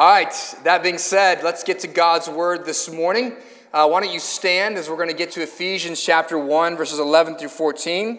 [0.00, 0.32] All right,
[0.64, 3.34] that being said, let's get to God's word this morning.
[3.70, 6.98] Uh, why don't you stand as we're going to get to Ephesians chapter 1, verses
[6.98, 8.18] 11 through 14.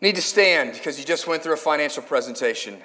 [0.00, 2.80] Need to stand because you just went through a financial presentation.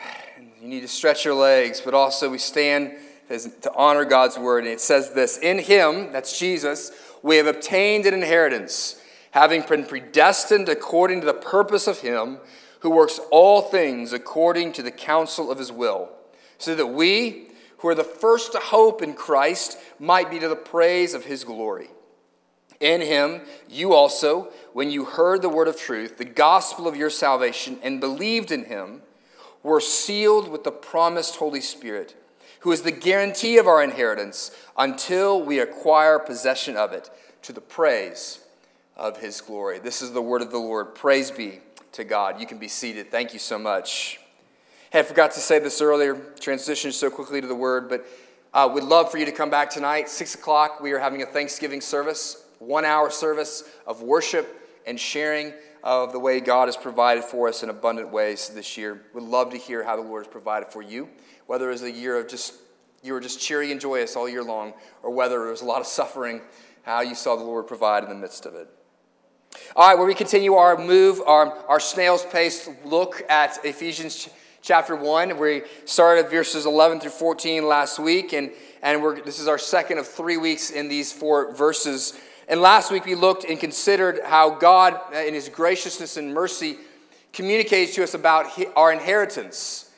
[0.60, 2.94] You need to stretch your legs, but also we stand
[3.29, 4.63] to honor God's word.
[4.63, 8.99] And it says this In Him, that's Jesus, we have obtained an inheritance,
[9.29, 12.39] having been predestined according to the purpose of Him
[12.85, 16.07] who works all things according to the counsel of His will,
[16.66, 20.55] so that we, who are the first to hope in Christ, might be to the
[20.55, 21.89] praise of His glory.
[22.80, 27.09] In him, you also, when you heard the word of truth, the gospel of your
[27.09, 29.02] salvation, and believed in him,
[29.63, 32.16] were sealed with the promised Holy Spirit,
[32.59, 37.09] who is the guarantee of our inheritance until we acquire possession of it
[37.44, 38.39] to the praise
[38.97, 39.80] of his glory.
[39.80, 40.95] This is the word of the Lord.
[40.95, 41.61] Praise be
[41.94, 42.41] to God.
[42.41, 43.09] You can be seated.
[43.09, 44.20] Thank you so much.
[44.91, 48.05] Hey, I forgot to say this earlier, transitioned so quickly to the word, but
[48.53, 50.08] uh, we'd love for you to come back tonight.
[50.08, 54.47] Six o'clock, we are having a Thanksgiving service, one hour service of worship
[54.86, 59.02] and sharing of the way God has provided for us in abundant ways this year.
[59.16, 61.09] We'd love to hear how the Lord has provided for you,
[61.47, 62.53] whether it was a year of just
[63.02, 65.81] you were just cheery and joyous all year long, or whether it was a lot
[65.81, 66.41] of suffering,
[66.83, 68.69] how you saw the Lord provide in the midst of it.
[69.75, 74.30] All right, where we continue our move, our, our snail's pace look at Ephesians
[74.66, 75.38] chapter 1.
[75.38, 78.49] We started verses 11 through 14 last week, and,
[78.81, 82.19] and we're, this is our second of three weeks in these four verses.
[82.47, 86.77] And last week we looked and considered how God, in His graciousness and mercy,
[87.31, 89.91] communicates to us about our inheritance.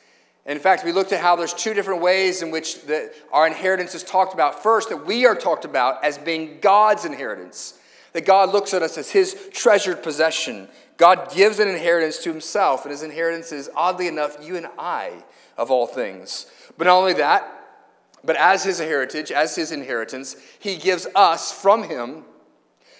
[0.44, 3.46] And In fact, we looked at how there's two different ways in which the, our
[3.46, 4.62] inheritance is talked about.
[4.62, 7.78] First, that we are talked about as being God's inheritance,
[8.12, 10.68] that God looks at us as His treasured possession.
[10.98, 15.24] God gives an inheritance to Himself, and His inheritance is, oddly enough, you and I,
[15.56, 16.46] of all things.
[16.76, 17.50] But not only that,
[18.24, 22.24] but as His heritage, as His inheritance, He gives us from Him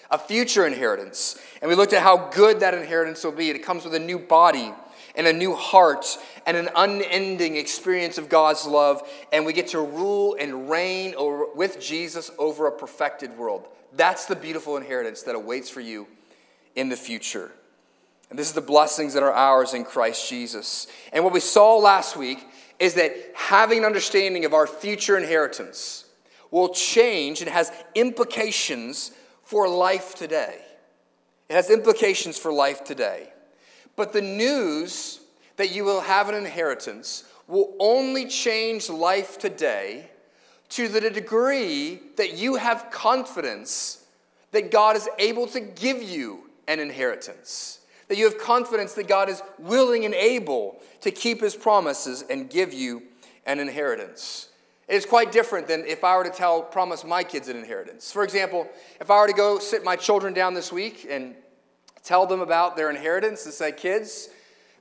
[0.09, 1.39] a future inheritance.
[1.61, 3.49] And we looked at how good that inheritance will be.
[3.49, 4.73] It comes with a new body
[5.13, 9.07] and a new heart and an unending experience of God's love.
[9.31, 13.67] And we get to rule and reign over, with Jesus over a perfected world.
[13.93, 16.07] That's the beautiful inheritance that awaits for you
[16.75, 17.51] in the future.
[18.29, 20.87] And this is the blessings that are ours in Christ Jesus.
[21.11, 22.47] And what we saw last week
[22.77, 26.05] is that having an understanding of our future inheritance
[26.51, 29.11] will change and has implications
[29.43, 30.59] for life today.
[31.49, 33.33] It has implications for life today.
[33.95, 35.19] But the news
[35.57, 40.09] that you will have an inheritance will only change life today
[40.69, 44.05] to the degree that you have confidence
[44.51, 47.78] that God is able to give you an inheritance.
[48.09, 52.49] That you have confidence that God is willing and able to keep his promises and
[52.49, 53.03] give you
[53.45, 54.49] an inheritance.
[54.87, 58.11] It's quite different than if I were to tell, promise my kids an inheritance.
[58.11, 58.67] For example,
[58.99, 61.35] if I were to go sit my children down this week and
[62.03, 64.29] tell them about their inheritance and say, kids,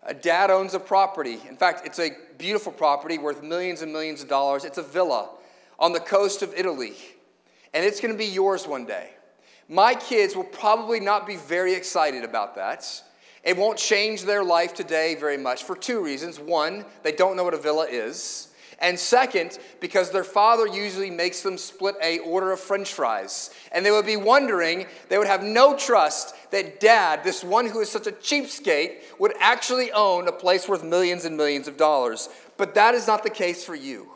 [0.03, 1.39] a dad owns a property.
[1.49, 4.65] In fact, it's a beautiful property worth millions and millions of dollars.
[4.65, 5.29] It's a villa
[5.79, 6.95] on the coast of Italy,
[7.75, 9.11] and it's going to be yours one day.
[9.69, 13.03] My kids will probably not be very excited about that.
[13.45, 16.39] It won't change their life today very much for two reasons.
[16.41, 18.49] One, they don't know what a villa is.
[18.81, 23.51] And second, because their father usually makes them split a order of french fries.
[23.73, 27.81] And they would be wondering, they would have no trust that dad, this one who
[27.81, 32.29] is such a cheapskate, would actually own a place worth millions and millions of dollars.
[32.57, 34.09] But that is not the case for you.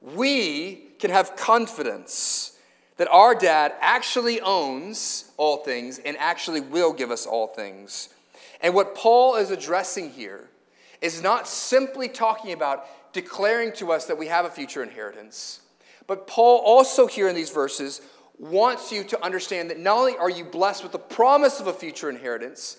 [0.00, 2.56] We can have confidence
[2.98, 8.10] that our dad actually owns all things and actually will give us all things.
[8.60, 10.48] And what Paul is addressing here
[11.00, 15.60] is not simply talking about declaring to us that we have a future inheritance.
[16.06, 18.00] But Paul also, here in these verses,
[18.38, 21.72] wants you to understand that not only are you blessed with the promise of a
[21.72, 22.78] future inheritance,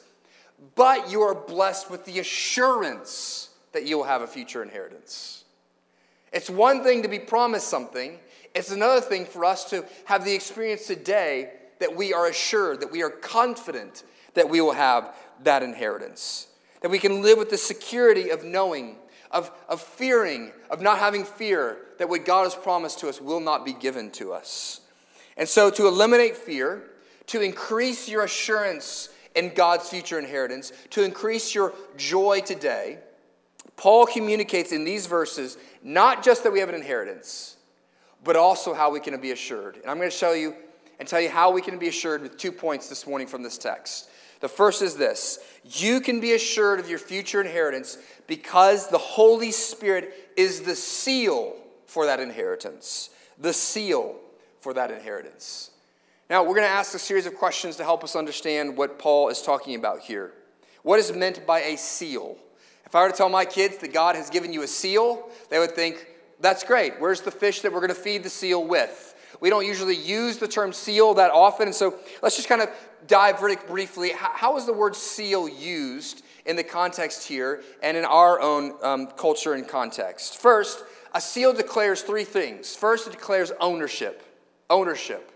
[0.76, 5.44] but you are blessed with the assurance that you will have a future inheritance.
[6.32, 8.20] It's one thing to be promised something,
[8.54, 12.92] it's another thing for us to have the experience today that we are assured, that
[12.92, 14.04] we are confident
[14.34, 16.48] that we will have that inheritance.
[16.82, 18.96] That we can live with the security of knowing
[19.32, 23.40] of, of fearing, of not having fear that what God has promised to us will
[23.40, 24.82] not be given to us.
[25.38, 26.84] And so, to eliminate fear,
[27.28, 33.00] to increase your assurance in God's future inheritance, to increase your joy today,
[33.78, 37.56] Paul communicates in these verses not just that we have an inheritance,
[38.24, 39.76] but also how we can be assured.
[39.78, 40.56] And I'm going to show you
[41.00, 43.58] and tell you how we can be assured with two points this morning from this
[43.58, 44.10] text.
[44.40, 47.98] The first is this you can be assured of your future inheritance
[48.28, 51.56] because the Holy Spirit is the seal
[51.86, 53.10] for that inheritance.
[53.38, 54.16] The seal
[54.62, 55.72] for that inheritance.
[56.30, 59.30] Now, we're going to ask a series of questions to help us understand what Paul
[59.30, 60.34] is talking about here.
[60.84, 62.38] What is meant by a seal?
[62.86, 65.58] If I were to tell my kids that God has given you a seal, they
[65.58, 66.08] would think,
[66.40, 67.00] that's great.
[67.00, 69.16] Where's the fish that we're going to feed the seal with?
[69.40, 72.70] We don't usually use the term seal that often, and so let's just kind of
[73.08, 74.12] dive very briefly.
[74.16, 79.08] How is the word seal used in the context here and in our own um,
[79.08, 80.42] culture and context?
[80.42, 80.84] First,
[81.14, 82.76] a seal declares three things.
[82.76, 84.24] First, it declares ownership.
[84.70, 85.32] Ownership.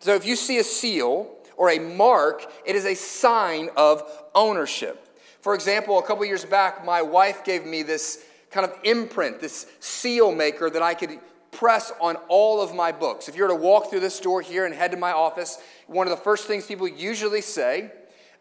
[0.00, 4.02] So if you see a seal or a mark, it is a sign of
[4.34, 4.98] ownership.
[5.40, 9.66] For example, a couple years back, my wife gave me this kind of imprint, this
[9.80, 11.18] seal maker that I could
[11.52, 13.28] press on all of my books.
[13.28, 16.06] If you were to walk through this door here and head to my office, one
[16.06, 17.92] of the first things people usually say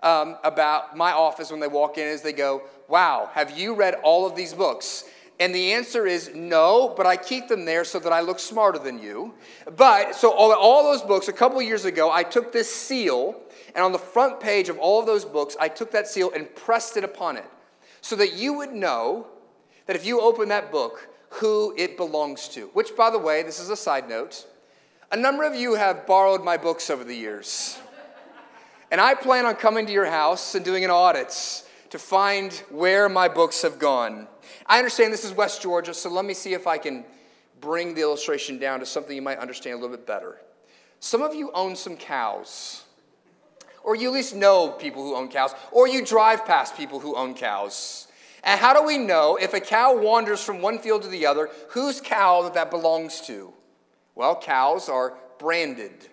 [0.02, 3.96] um, about my office when they walk in is they go, Wow, have you read
[4.04, 5.06] all of these books?
[5.40, 8.78] And the answer is no, but I keep them there so that I look smarter
[8.78, 9.34] than you.
[9.76, 13.36] But so all, all those books, a couple years ago, I took this seal,
[13.74, 16.54] and on the front page of all of those books, I took that seal and
[16.56, 17.46] pressed it upon it
[18.02, 19.28] so that you would know
[19.88, 22.68] that if you open that book, who it belongs to.
[22.74, 24.46] Which, by the way, this is a side note.
[25.12, 27.78] A number of you have borrowed my books over the years.
[28.92, 33.10] And I plan on coming to your house and doing an audit to find where
[33.10, 34.28] my books have gone.
[34.66, 37.06] I understand this is West Georgia, so let me see if I can
[37.62, 40.38] bring the illustration down to something you might understand a little bit better.
[41.00, 42.84] Some of you own some cows,
[43.84, 47.16] or you at least know people who own cows, or you drive past people who
[47.16, 48.08] own cows.
[48.44, 51.50] And how do we know if a cow wanders from one field to the other,
[51.70, 53.54] whose cow that, that belongs to?
[54.16, 56.08] Well, cows are branded.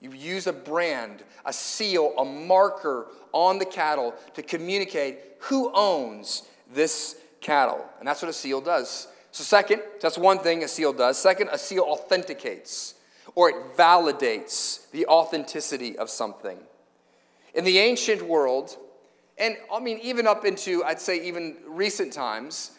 [0.00, 6.42] You use a brand, a seal, a marker on the cattle to communicate who owns
[6.72, 7.84] this cattle.
[7.98, 9.08] And that's what a seal does.
[9.30, 11.18] So, second, that's one thing a seal does.
[11.18, 12.94] Second, a seal authenticates
[13.34, 16.58] or it validates the authenticity of something.
[17.54, 18.76] In the ancient world,
[19.38, 22.72] and I mean, even up into, I'd say, even recent times,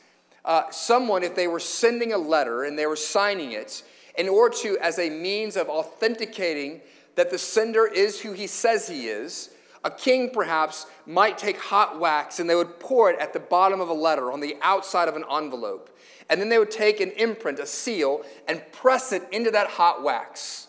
[0.45, 3.83] uh, someone, if they were sending a letter and they were signing it,
[4.17, 6.81] in order to, as a means of authenticating
[7.15, 9.51] that the sender is who he says he is,
[9.83, 13.79] a king perhaps might take hot wax and they would pour it at the bottom
[13.79, 15.97] of a letter on the outside of an envelope.
[16.29, 20.03] And then they would take an imprint, a seal, and press it into that hot
[20.03, 20.67] wax.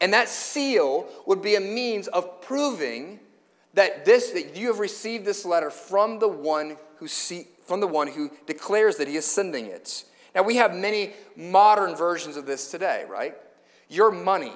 [0.00, 3.20] And that seal would be a means of proving
[3.76, 7.86] that this that you have received this letter from the one who see, from the
[7.86, 10.04] one who declares that he is sending it.
[10.34, 13.36] Now we have many modern versions of this today, right?
[13.88, 14.52] Your money.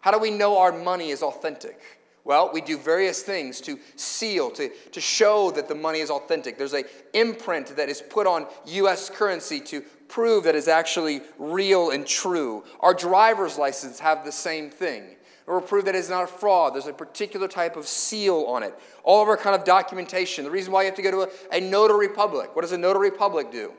[0.00, 1.80] How do we know our money is authentic?
[2.24, 6.56] Well, we do various things to seal, to, to show that the money is authentic.
[6.56, 6.84] There's a
[7.14, 9.10] imprint that is put on U.S.
[9.10, 12.62] currency to prove that it's actually real and true.
[12.80, 15.16] Our driver's license have the same thing.
[15.46, 16.74] Or prove that it's not a fraud.
[16.74, 18.78] There's a particular type of seal on it.
[19.02, 20.44] All of our kind of documentation.
[20.44, 22.54] The reason why you have to go to a, a notary public.
[22.54, 23.72] What does a notary public do?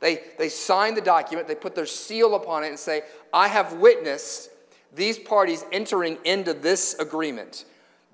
[0.00, 3.74] They, they sign the document, they put their seal upon it and say, I have
[3.74, 4.50] witnessed
[4.94, 7.64] these parties entering into this agreement.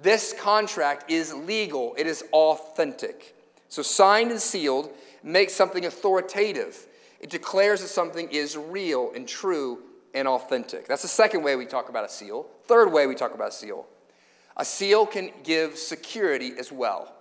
[0.00, 3.34] This contract is legal, it is authentic.
[3.68, 4.90] So, signed and sealed
[5.22, 6.86] makes something authoritative.
[7.20, 9.82] It declares that something is real and true
[10.14, 10.86] and authentic.
[10.86, 12.46] That's the second way we talk about a seal.
[12.66, 13.86] Third way we talk about a seal
[14.56, 17.12] a seal can give security as well.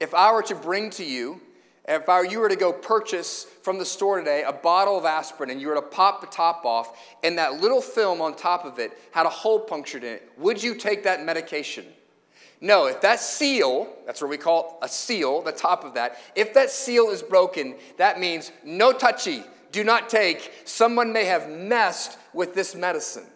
[0.00, 1.40] If I were to bring to you
[1.88, 5.50] if I, you were to go purchase from the store today a bottle of aspirin
[5.50, 8.78] and you were to pop the top off and that little film on top of
[8.78, 11.84] it had a hole punctured in it, would you take that medication?
[12.60, 16.54] No, if that seal, that's what we call a seal, the top of that, if
[16.54, 19.42] that seal is broken, that means no touchy,
[19.72, 20.52] do not take.
[20.64, 23.26] Someone may have messed with this medicine.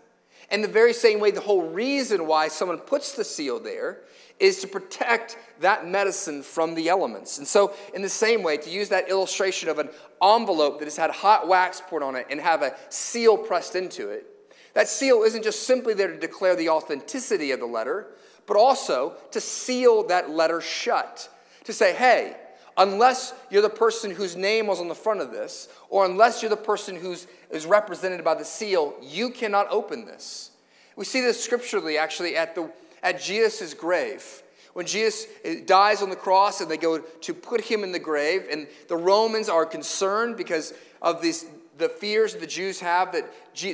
[0.50, 4.00] And the very same way, the whole reason why someone puts the seal there
[4.38, 7.38] is to protect that medicine from the elements.
[7.38, 9.88] And so, in the same way, to use that illustration of an
[10.22, 14.10] envelope that has had hot wax poured on it and have a seal pressed into
[14.10, 14.26] it,
[14.74, 18.08] that seal isn't just simply there to declare the authenticity of the letter,
[18.46, 21.30] but also to seal that letter shut.
[21.64, 22.36] To say, hey,
[22.76, 26.50] unless you're the person whose name was on the front of this, or unless you're
[26.50, 30.50] the person who's is represented by the seal, you cannot open this.
[30.97, 32.71] We see this scripturally actually at the
[33.02, 34.42] at Jesus' grave.
[34.73, 37.99] When Jesus eh, dies on the cross and they go to put him in the
[37.99, 41.47] grave, and the Romans are concerned because of these,
[41.78, 43.25] the fears the Jews have that,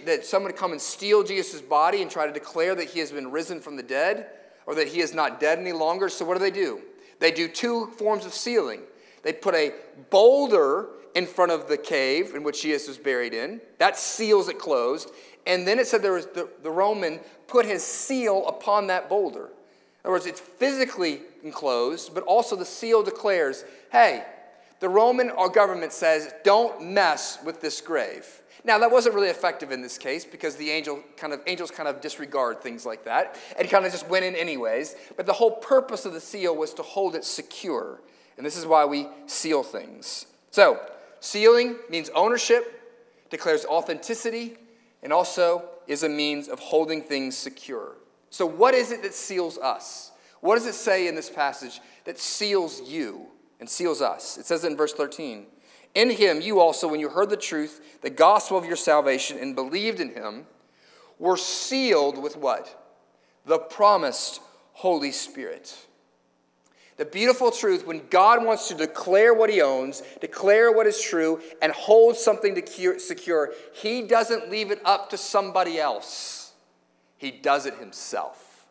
[0.06, 3.30] that someone come and steal Jesus' body and try to declare that he has been
[3.32, 4.28] risen from the dead.
[4.66, 6.08] or that he is not dead any longer.
[6.08, 6.80] So, what do they do?
[7.18, 8.80] They do two forms of sealing.
[9.22, 9.72] They put a
[10.10, 14.58] boulder in front of the cave in which Jesus was buried in, that seals it
[14.58, 15.10] closed.
[15.46, 19.46] And then it said there was the, the Roman put his seal upon that boulder.
[19.46, 24.24] In other words, it's physically enclosed, but also the seal declares hey,
[24.80, 28.42] the Roman uh, government says, don't mess with this grave.
[28.64, 31.88] Now that wasn't really effective in this case because the angel kind of angels kind
[31.88, 34.96] of disregard things like that and kind of just went in anyways.
[35.16, 38.00] But the whole purpose of the seal was to hold it secure.
[38.36, 40.26] And this is why we seal things.
[40.50, 40.80] So,
[41.20, 42.80] sealing means ownership,
[43.30, 44.56] declares authenticity,
[45.02, 47.96] and also is a means of holding things secure.
[48.30, 50.12] So, what is it that seals us?
[50.40, 53.26] What does it say in this passage that seals you
[53.60, 54.38] and seals us?
[54.38, 55.46] It says in verse 13
[55.94, 59.54] In him, you also, when you heard the truth, the gospel of your salvation, and
[59.54, 60.46] believed in him,
[61.18, 62.78] were sealed with what?
[63.46, 64.40] The promised
[64.72, 65.76] Holy Spirit.
[66.98, 71.40] The beautiful truth when God wants to declare what he owns, declare what is true,
[71.62, 76.52] and hold something to secure, he doesn't leave it up to somebody else.
[77.16, 78.66] He does it himself.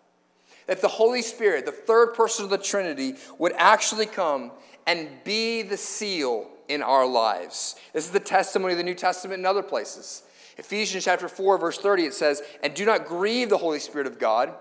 [0.67, 4.51] That the Holy Spirit, the third person of the Trinity, would actually come
[4.85, 7.75] and be the seal in our lives.
[7.93, 10.23] This is the testimony of the New Testament in other places.
[10.57, 14.19] Ephesians chapter 4, verse 30, it says, And do not grieve the Holy Spirit of
[14.19, 14.53] God,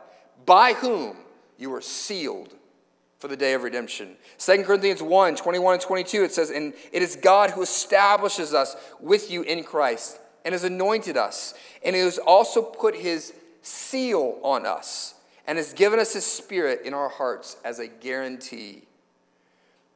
[0.47, 1.17] by whom
[1.59, 2.55] you are sealed
[3.21, 4.17] for the day of redemption.
[4.39, 8.75] 2 Corinthians 1, 21 and 22, it says, And it is God who establishes us
[8.99, 11.53] with you in Christ and has anointed us,
[11.85, 15.15] and he has also put his seal on us
[15.47, 18.85] and has given us his spirit in our hearts as a guarantee.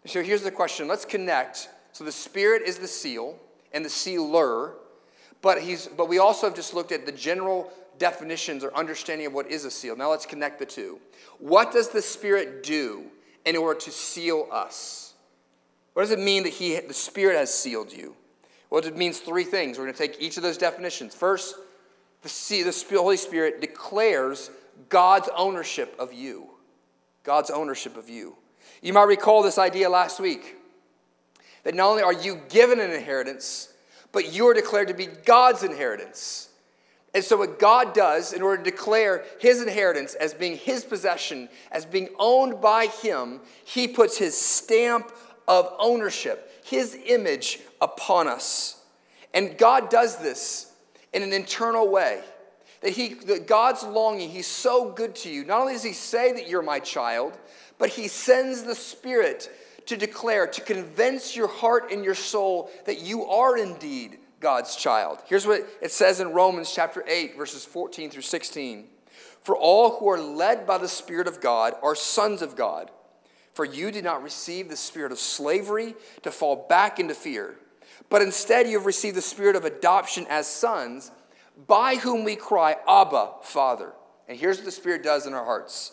[0.05, 1.71] So here's the question let's connect.
[1.93, 3.39] So the spirit is the seal
[3.73, 4.75] and the sealer,
[5.41, 9.33] but, he's, but we also have just looked at the general definitions or understanding of
[9.33, 9.97] what is a seal.
[9.97, 10.99] Now let's connect the two.
[11.39, 13.05] What does the spirit do
[13.45, 15.15] in order to seal us?
[15.95, 18.17] What does it mean that he, the spirit has sealed you?
[18.71, 19.79] Well, it means three things.
[19.79, 21.15] We're going to take each of those definitions.
[21.15, 21.55] First,
[22.23, 24.51] the, the Holy Spirit declares
[24.89, 26.49] God's ownership of you.
[27.23, 28.37] God's ownership of you.
[28.83, 30.57] You might recall this idea last week
[31.63, 33.73] that not only are you given an inheritance,
[34.13, 36.49] but you are declared to be God's inheritance.
[37.15, 41.49] And so, what God does in order to declare his inheritance as being his possession,
[41.71, 45.13] as being owned by him, he puts his stamp
[45.47, 48.83] of ownership, his image upon us.
[49.33, 50.73] And God does this
[51.13, 52.21] in an internal way.
[52.81, 55.45] That he, that God's longing, he's so good to you.
[55.45, 57.39] Not only does he say that you're my child,
[57.79, 59.51] but he sends the Spirit
[59.87, 65.19] to declare, to convince your heart and your soul that you are indeed God's child.
[65.27, 68.85] Here's what it says in Romans chapter 8, verses 14 through 16.
[69.43, 72.93] For all who are led by the Spirit of God are sons of God.
[73.55, 77.57] For you did not receive the spirit of slavery to fall back into fear
[78.11, 81.11] but instead you have received the spirit of adoption as sons,
[81.67, 83.93] by whom we cry, Abba, Father.
[84.29, 85.93] And here's what the Spirit does in our hearts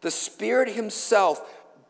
[0.00, 1.40] the Spirit Himself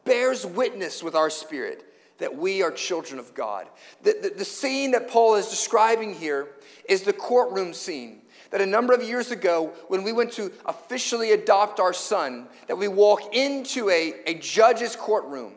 [0.04, 1.84] bears witness with our spirit
[2.22, 3.68] that we are children of God.
[4.02, 6.48] The, the, the, scene that Paul is describing here
[6.88, 8.22] is the courtroom scene.
[8.50, 12.76] That a number of years ago, when we went to officially adopt our son, that
[12.76, 15.52] we walk into a, a judge's courtroom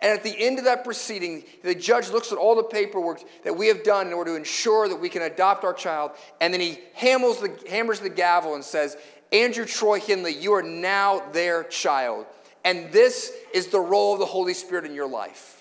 [0.00, 3.56] and at the end of that proceeding, the judge looks at all the paperwork that
[3.56, 6.12] we have done in order to ensure that we can adopt our child.
[6.40, 8.96] And then he hammers the, hammers the gavel and says,
[9.32, 12.26] Andrew Troy Hindley, you are now their child.
[12.64, 15.57] And this is the role of the Holy Spirit in your life.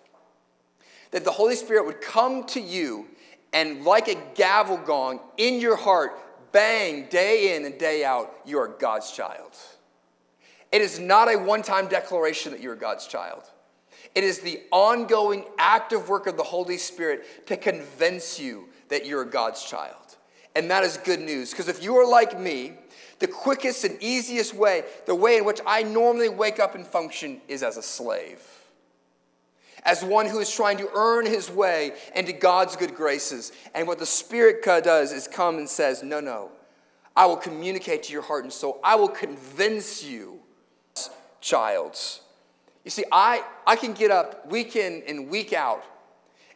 [1.12, 3.08] That the Holy Spirit would come to you
[3.54, 6.12] and, like a gavel gong in your heart,
[6.52, 9.52] bang day in and day out, you are God's child.
[10.72, 13.44] It is not a one time declaration that you are God's child.
[14.16, 19.26] It is the ongoing active work of the Holy Spirit to convince you that you're
[19.26, 20.18] God's child.
[20.56, 22.74] And that is good news because if you are like me,
[23.20, 27.42] the quickest and easiest way, the way in which I normally wake up and function,
[27.48, 28.42] is as a slave.
[29.88, 33.54] As one who is trying to earn his way into God's good graces.
[33.74, 36.52] And what the Spirit does is come and says, No, no,
[37.16, 38.80] I will communicate to your heart and soul.
[38.84, 40.42] I will convince you,
[41.42, 42.22] childs.
[42.84, 45.84] You see, I, I can get up week in and week out,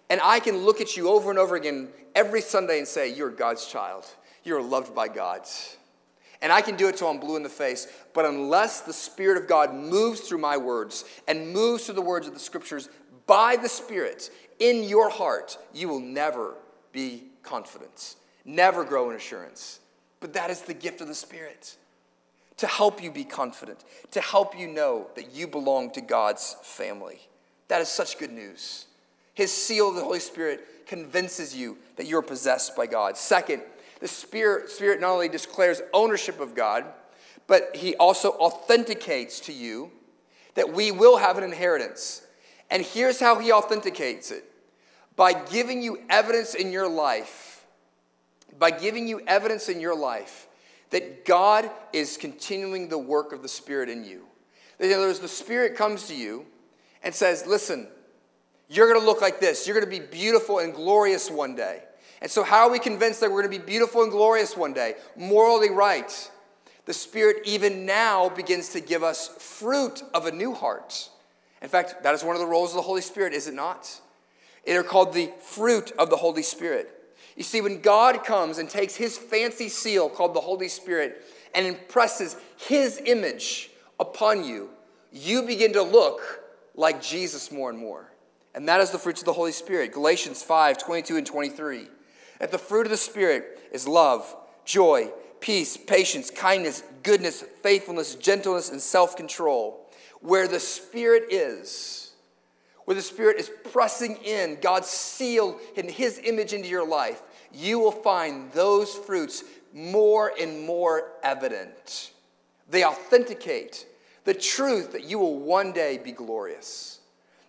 [0.10, 3.32] and I can look at you over and over again every Sunday and say, You're
[3.32, 4.06] God's child.
[4.44, 5.48] You're loved by God.
[6.42, 7.88] And I can do it till I'm blue in the face.
[8.14, 12.28] But unless the Spirit of God moves through my words and moves through the words
[12.28, 12.90] of the Scriptures
[13.26, 16.56] by the Spirit in your heart, you will never
[16.92, 19.80] be confident, never grow in assurance.
[20.20, 21.76] But that is the gift of the Spirit
[22.58, 27.20] to help you be confident, to help you know that you belong to God's family.
[27.70, 28.86] That is such good news.
[29.34, 33.18] His seal of the Holy Spirit convinces you that you're possessed by God.
[33.18, 33.64] Second,
[34.00, 36.86] the Spirit, Spirit not only declares ownership of God,
[37.48, 39.90] but He also authenticates to you
[40.56, 42.22] that we will have an inheritance.
[42.72, 44.46] And here's how He authenticates it
[45.16, 47.66] by giving you evidence in your life,
[48.58, 50.48] by giving you evidence in your life
[50.90, 54.26] that God is continuing the work of the Spirit in you.
[54.80, 56.46] In other words, the Spirit comes to you
[57.04, 57.88] and says, Listen,
[58.70, 59.68] you're going to look like this.
[59.68, 61.84] You're going to be beautiful and glorious one day.
[62.22, 64.74] And so, how are we convinced that we're going to be beautiful and glorious one
[64.74, 64.96] day?
[65.18, 66.32] Morally right.
[66.86, 71.10] The Spirit, even now, begins to give us fruit of a new heart.
[71.62, 74.00] In fact, that is one of the roles of the Holy Spirit, is it not?
[74.64, 76.90] It are called the fruit of the Holy Spirit.
[77.36, 81.66] You see, when God comes and takes his fancy seal called the Holy Spirit and
[81.66, 84.70] impresses his image upon you,
[85.12, 86.22] you begin to look
[86.76, 88.12] like Jesus more and more.
[88.54, 89.94] And that is the fruits of the Holy Spirit.
[89.94, 91.88] Galatians 5 22 and 23.
[92.40, 98.70] That the fruit of the Spirit is love, joy, peace, patience, kindness, goodness, faithfulness, gentleness,
[98.70, 99.81] and self control.
[100.22, 102.12] Where the Spirit is,
[102.86, 107.22] where the Spirit is pressing in God's seal and His image into your life,
[107.54, 112.12] you will find those fruits more and more evident.
[112.70, 113.86] They authenticate
[114.24, 117.00] the truth that you will one day be glorious,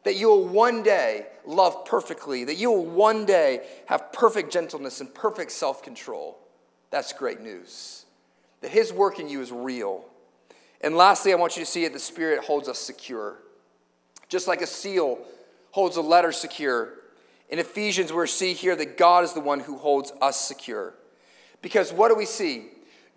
[0.04, 5.00] that you will one day love perfectly, that you will one day have perfect gentleness
[5.00, 6.38] and perfect self control.
[6.90, 8.04] That's great news.
[8.60, 10.04] That His work in you is real.
[10.82, 13.38] And lastly, I want you to see it the Spirit holds us secure.
[14.28, 15.18] Just like a seal
[15.70, 16.94] holds a letter secure,
[17.48, 20.94] in Ephesians, we see here that God is the one who holds us secure.
[21.60, 22.68] Because what do we see?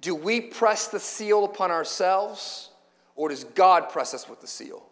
[0.02, 2.70] Do we press the seal upon ourselves,
[3.16, 4.86] or does God press us with the seal?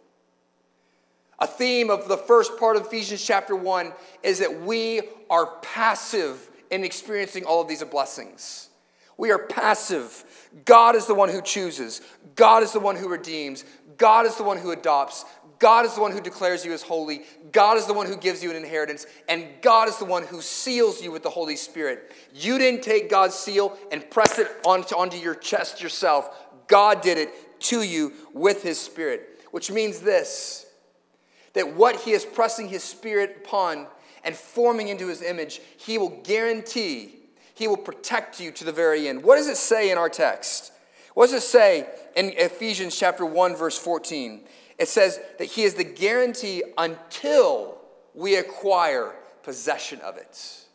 [1.39, 3.91] A theme of the first part of Ephesians chapter 1
[4.23, 8.69] is that we are passive in experiencing all of these blessings.
[9.17, 10.23] We are passive.
[10.65, 12.01] God is the one who chooses,
[12.35, 13.63] God is the one who redeems,
[13.97, 15.25] God is the one who adopts,
[15.63, 17.21] God is the one who declares you as holy.
[17.53, 19.05] God is the one who gives you an inheritance.
[19.29, 22.11] And God is the one who seals you with the Holy Spirit.
[22.33, 26.37] You didn't take God's seal and press it onto, onto your chest yourself.
[26.67, 30.65] God did it to you with His Spirit, which means this
[31.53, 33.87] that what He is pressing His Spirit upon
[34.25, 37.15] and forming into His image, He will guarantee,
[37.53, 39.23] He will protect you to the very end.
[39.23, 40.72] What does it say in our text?
[41.13, 44.41] What does it say in Ephesians chapter 1, verse 14?
[44.77, 47.77] it says that He is the guarantee until
[48.13, 50.65] we acquire possession of it.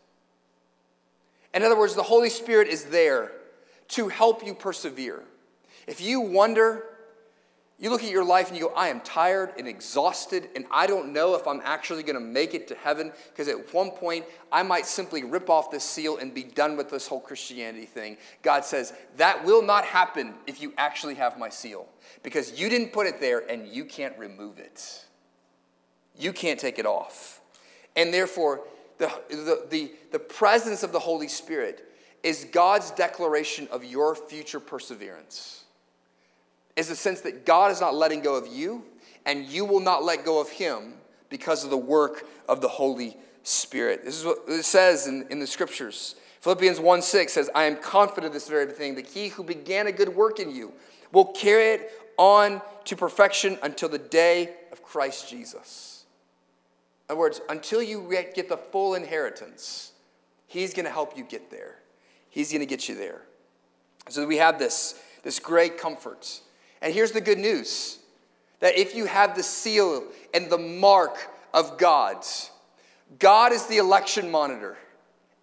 [1.54, 3.32] In other words, the Holy Spirit is there
[3.88, 5.22] to help you persevere.
[5.86, 6.84] If you wonder,
[7.80, 10.88] you look at your life and you go, I am tired and exhausted, and I
[10.88, 14.24] don't know if I'm actually going to make it to heaven because at one point
[14.50, 18.16] I might simply rip off this seal and be done with this whole Christianity thing.
[18.42, 21.86] God says, That will not happen if you actually have my seal
[22.24, 25.04] because you didn't put it there and you can't remove it.
[26.16, 27.40] You can't take it off.
[27.94, 28.62] And therefore,
[28.98, 31.92] the, the, the, the presence of the Holy Spirit
[32.24, 35.64] is God's declaration of your future perseverance.
[36.78, 38.84] Is the sense that God is not letting go of you,
[39.26, 40.94] and you will not let go of Him
[41.28, 44.04] because of the work of the Holy Spirit.
[44.04, 46.14] This is what it says in, in the scriptures.
[46.40, 49.88] Philippians 1 6 says, I am confident of this very thing, that he who began
[49.88, 50.72] a good work in you
[51.10, 56.04] will carry it on to perfection until the day of Christ Jesus.
[57.08, 59.94] In other words, until you get the full inheritance,
[60.46, 61.80] He's going to help you get there.
[62.30, 63.22] He's going to get you there.
[64.08, 66.40] So we have this, this great comfort.
[66.80, 67.98] And here's the good news
[68.60, 71.16] that if you have the seal and the mark
[71.54, 72.24] of God,
[73.18, 74.76] God is the election monitor,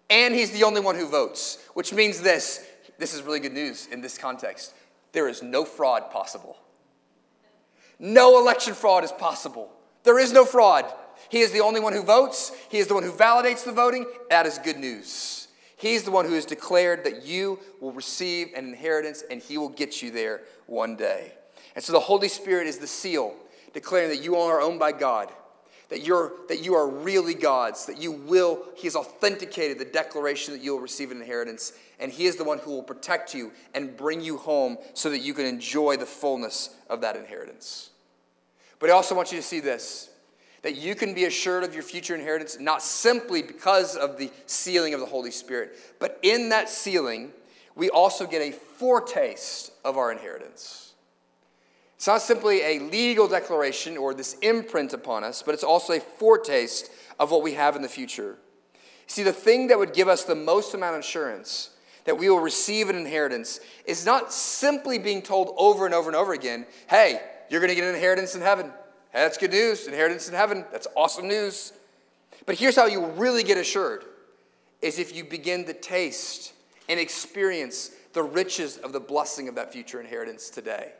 [0.08, 2.64] and He's the only one who votes, which means this
[2.98, 4.74] this is really good news in this context
[5.16, 6.58] there is no fraud possible.
[7.98, 9.72] No election fraud is possible.
[10.02, 10.84] There is no fraud.
[11.30, 14.04] He is the only one who votes, He is the one who validates the voting.
[14.28, 15.45] That is good news.
[15.76, 19.68] He's the one who has declared that you will receive an inheritance and He will
[19.68, 21.32] get you there one day.
[21.74, 23.34] And so the Holy Spirit is the seal
[23.74, 25.30] declaring that you are owned by God
[25.88, 30.52] that you're that you are really God's, that you will, He has authenticated the declaration
[30.52, 33.52] that you will receive an inheritance, and He is the one who will protect you
[33.74, 37.90] and bring you home so that you can enjoy the fullness of that inheritance.
[38.78, 40.10] But I also want you to see this
[40.66, 44.94] that you can be assured of your future inheritance not simply because of the sealing
[44.94, 47.30] of the Holy Spirit, but in that sealing,
[47.76, 50.94] we also get a foretaste of our inheritance.
[51.94, 56.00] It's not simply a legal declaration or this imprint upon us, but it's also a
[56.00, 58.36] foretaste of what we have in the future.
[59.06, 61.70] See, the thing that would give us the most amount of assurance
[62.06, 66.16] that we will receive an inheritance is not simply being told over and over and
[66.16, 68.72] over again, hey, you're going to get an inheritance in heaven.
[69.16, 69.86] That's good news.
[69.86, 70.66] Inheritance in heaven.
[70.70, 71.72] That's awesome news.
[72.44, 74.04] But here's how you really get assured
[74.82, 76.52] is if you begin to taste
[76.86, 80.92] and experience the riches of the blessing of that future inheritance today.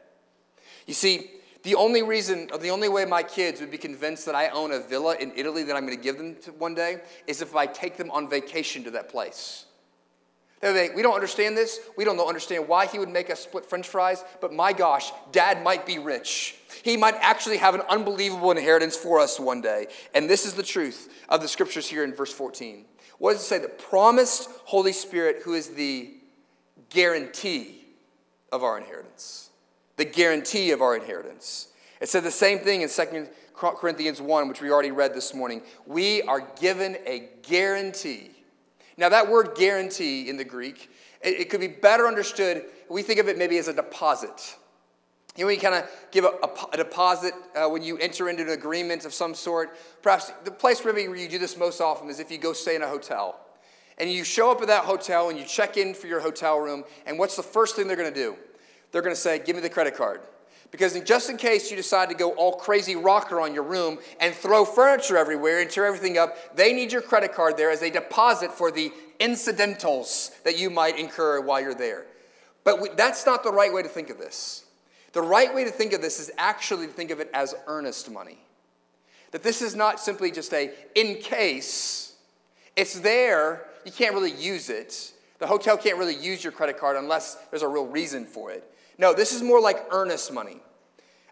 [0.86, 1.30] You see,
[1.62, 4.72] the only reason, or the only way my kids would be convinced that I own
[4.72, 7.66] a villa in Italy that I'm going to give them one day is if I
[7.66, 9.65] take them on vacation to that place.
[10.60, 11.80] They, we don't understand this.
[11.96, 15.62] We don't understand why he would make us split french fries, but my gosh, dad
[15.62, 16.56] might be rich.
[16.82, 19.88] He might actually have an unbelievable inheritance for us one day.
[20.14, 22.86] And this is the truth of the scriptures here in verse 14.
[23.18, 23.58] What does it say?
[23.58, 26.14] The promised Holy Spirit, who is the
[26.90, 27.84] guarantee
[28.52, 29.50] of our inheritance.
[29.96, 31.68] The guarantee of our inheritance.
[32.00, 35.62] It said the same thing in 2 Corinthians 1, which we already read this morning.
[35.86, 38.35] We are given a guarantee.
[38.96, 40.90] Now, that word guarantee in the Greek,
[41.22, 42.64] it, it could be better understood.
[42.88, 44.56] We think of it maybe as a deposit.
[45.36, 48.42] You know, you kind of give a, a, a deposit uh, when you enter into
[48.42, 49.76] an agreement of some sort.
[50.02, 52.74] Perhaps the place maybe where you do this most often is if you go stay
[52.74, 53.38] in a hotel.
[53.98, 56.84] And you show up at that hotel and you check in for your hotel room,
[57.06, 58.36] and what's the first thing they're going to do?
[58.92, 60.20] They're going to say, Give me the credit card.
[60.70, 64.34] Because just in case you decide to go all crazy rocker on your room and
[64.34, 67.90] throw furniture everywhere and tear everything up, they need your credit card there as a
[67.90, 72.06] deposit for the incidentals that you might incur while you're there.
[72.64, 74.64] But we, that's not the right way to think of this.
[75.12, 78.10] The right way to think of this is actually to think of it as earnest
[78.10, 78.38] money.
[79.30, 82.14] That this is not simply just a in case,
[82.74, 85.12] it's there, you can't really use it.
[85.38, 88.70] The hotel can't really use your credit card unless there's a real reason for it.
[88.98, 90.60] No, this is more like earnest money.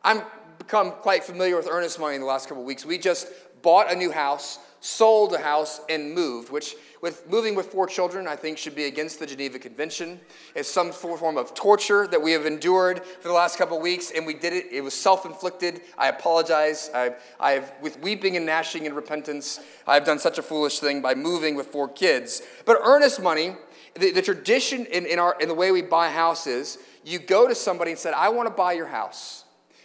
[0.03, 0.23] I've
[0.59, 2.85] become quite familiar with earnest money in the last couple of weeks.
[2.85, 3.29] We just
[3.63, 8.27] bought a new house, sold a house, and moved, which with moving with four children,
[8.27, 10.21] I think should be against the Geneva Convention.
[10.55, 14.11] It's some form of torture that we have endured for the last couple of weeks,
[14.11, 14.67] and we did it.
[14.71, 15.83] It was self-inflicted.
[15.99, 16.91] I apologize.
[16.95, 21.03] I, I with weeping and gnashing and repentance, I have done such a foolish thing
[21.03, 22.41] by moving with four kids.
[22.65, 23.57] But earnest money,
[23.95, 27.55] the, the tradition in, in, our, in the way we buy houses, you go to
[27.55, 29.45] somebody and said, I want to buy your house,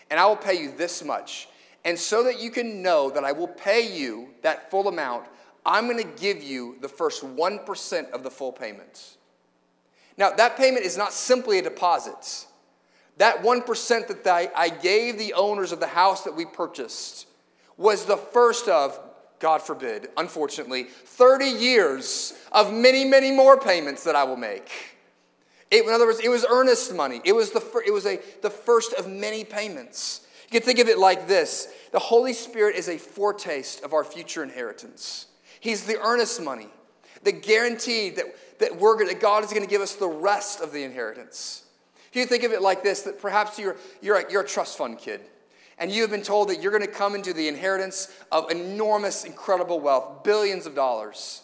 [0.09, 1.47] and I will pay you this much.
[1.85, 5.25] And so that you can know that I will pay you that full amount,
[5.65, 9.17] I'm going to give you the first 1% of the full payment.
[10.17, 12.45] Now, that payment is not simply a deposit.
[13.17, 17.27] That 1% that I gave the owners of the house that we purchased
[17.77, 18.99] was the first of,
[19.39, 24.69] God forbid, unfortunately, 30 years of many, many more payments that I will make.
[25.71, 27.21] It, in other words, it was earnest money.
[27.23, 30.25] It was, the, it was a, the first of many payments.
[30.49, 34.03] You can think of it like this the Holy Spirit is a foretaste of our
[34.03, 35.27] future inheritance.
[35.59, 36.67] He's the earnest money,
[37.23, 38.25] the guarantee that,
[38.59, 41.63] that, we're that God is going to give us the rest of the inheritance.
[42.09, 44.77] If you think of it like this, that perhaps you're, you're, a, you're a trust
[44.77, 45.21] fund kid,
[45.79, 49.23] and you have been told that you're going to come into the inheritance of enormous,
[49.23, 51.41] incredible wealth, billions of dollars.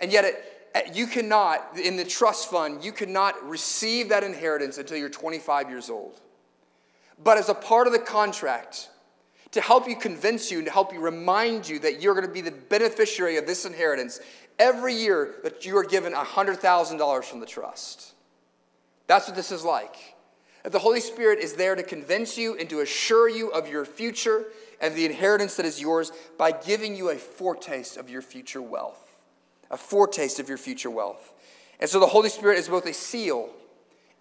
[0.00, 0.44] And yet, it,
[0.74, 5.68] eh, you cannot, in the trust fund, you cannot receive that inheritance until you're 25
[5.68, 6.20] years old.
[7.22, 8.88] But as a part of the contract,
[9.52, 12.32] to help you convince you and to help you remind you that you're going to
[12.32, 14.18] be the beneficiary of this inheritance
[14.58, 18.14] every year that you are given $100,000 from the trust.
[19.06, 20.13] That's what this is like.
[20.64, 23.84] That the Holy Spirit is there to convince you and to assure you of your
[23.84, 24.46] future
[24.80, 29.16] and the inheritance that is yours by giving you a foretaste of your future wealth.
[29.70, 31.32] A foretaste of your future wealth.
[31.80, 33.50] And so the Holy Spirit is both a seal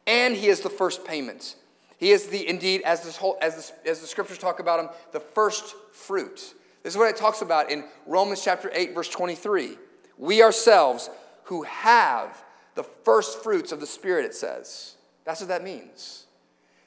[0.05, 1.55] and He is the first payment.
[1.97, 4.89] He is the indeed, as this whole as, this, as the scriptures talk about him,
[5.13, 6.53] the first fruit.
[6.83, 9.77] This is what it talks about in Romans chapter 8, verse 23.
[10.17, 11.09] We ourselves
[11.45, 12.43] who have
[12.75, 14.95] the first fruits of the Spirit, it says.
[15.23, 16.22] That's what that means.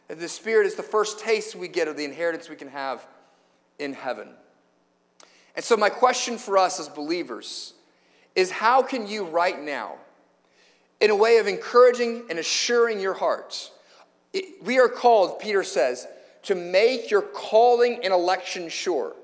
[0.08, 3.06] That the Spirit is the first taste we get of the inheritance we can have
[3.78, 4.28] in heaven.
[5.54, 7.74] And so, my question for us as believers
[8.34, 9.94] is how can you right now,
[11.00, 13.70] in a way of encouraging and assuring your heart,
[14.32, 16.06] it, we are called, Peter says,
[16.42, 19.14] to make your calling and election sure.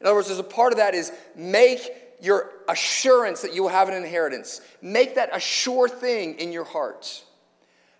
[0.00, 1.80] In other words, there's a part of that is make
[2.20, 4.60] your assurance that you will have an inheritance.
[4.80, 7.24] Make that a sure thing in your heart.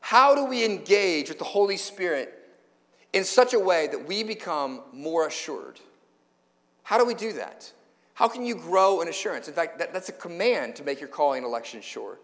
[0.02, 2.38] How do we engage with the Holy Spirit
[3.14, 5.80] in such a way that we become more assured?
[6.82, 7.72] How do we do that?
[8.14, 9.48] How can you grow in assurance?
[9.48, 12.18] In fact, that, that's a command to make your calling and election sure.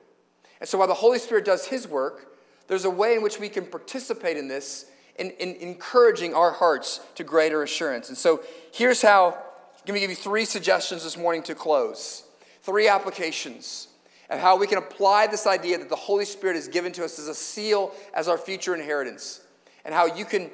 [0.60, 2.36] And so while the Holy Spirit does his work,
[2.68, 4.86] There's a way in which we can participate in this
[5.16, 8.08] in, in encouraging our hearts to greater assurance.
[8.08, 8.40] And so
[8.72, 12.22] here's how I'm going to give you three suggestions this morning to close.
[12.62, 13.88] Three applications
[14.30, 17.18] of how we can apply this idea that the Holy Spirit is given to us
[17.18, 19.40] as a seal as our future inheritance,
[19.84, 20.50] and how you can,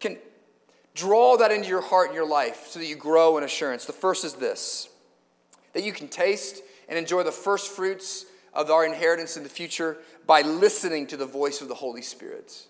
[0.00, 0.18] can
[0.94, 3.84] draw that into your heart and your life so that you grow in assurance.
[3.84, 4.88] The first is this
[5.72, 9.98] that you can taste and enjoy the first fruits of our inheritance in the future
[10.26, 12.66] by listening to the voice of the Holy Spirit.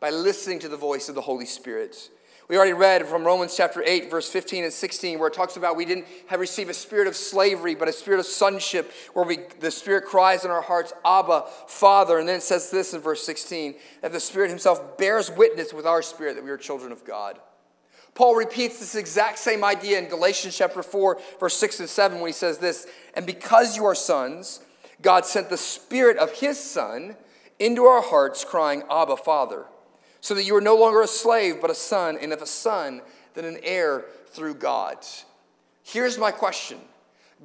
[0.00, 2.10] By listening to the voice of the Holy Spirit.
[2.48, 5.74] We already read from Romans chapter 8, verse 15 and 16, where it talks about
[5.74, 9.38] we didn't have received a spirit of slavery, but a spirit of sonship, where we,
[9.58, 12.20] the Spirit cries in our hearts, Abba, Father.
[12.20, 15.86] And then it says this in verse 16 that the Spirit Himself bears witness with
[15.86, 17.40] our spirit that we are children of God.
[18.14, 22.28] Paul repeats this exact same idea in Galatians chapter 4, verse 6 and 7, when
[22.28, 24.60] he says this And because you are sons,
[25.02, 27.16] God sent the Spirit of His Son
[27.58, 29.64] into our hearts, crying, Abba, Father
[30.26, 33.00] so that you are no longer a slave, but a son, and if a son,
[33.34, 34.98] then an heir through God.
[35.84, 36.80] Here's my question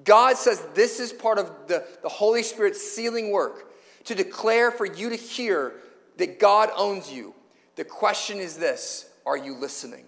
[0.03, 3.71] God says this is part of the, the Holy Spirit's sealing work
[4.05, 5.73] to declare for you to hear
[6.17, 7.35] that God owns you.
[7.75, 10.05] The question is this are you listening?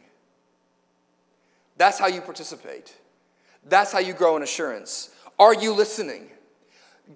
[1.78, 2.92] That's how you participate.
[3.66, 5.12] That's how you grow in assurance.
[5.38, 6.28] Are you listening?